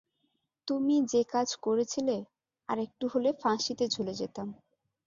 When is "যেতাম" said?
4.13-4.47